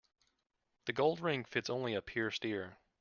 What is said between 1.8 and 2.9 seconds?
a pierced ear.